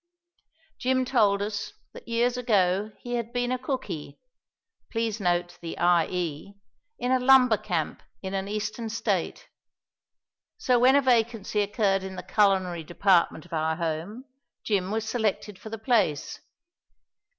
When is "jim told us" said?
0.79-1.73